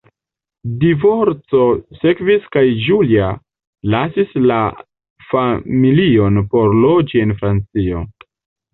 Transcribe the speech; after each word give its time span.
Divorco 0.83 1.61
sekvis 1.97 2.47
kaj 2.57 2.65
Julia 2.87 3.29
lasis 3.97 4.35
la 4.55 4.59
familion 5.29 6.45
por 6.57 6.77
loĝi 6.83 7.27
en 7.29 7.41
Francion. 7.45 8.15